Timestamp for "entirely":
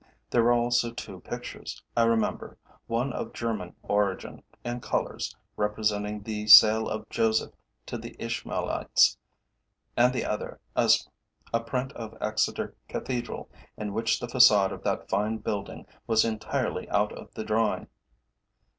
16.25-16.89